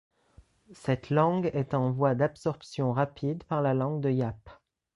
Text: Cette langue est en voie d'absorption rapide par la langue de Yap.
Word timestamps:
Cette 0.73 1.11
langue 1.11 1.51
est 1.53 1.75
en 1.75 1.91
voie 1.91 2.15
d'absorption 2.15 2.91
rapide 2.91 3.43
par 3.43 3.61
la 3.61 3.75
langue 3.75 4.01
de 4.01 4.09
Yap. 4.09 4.49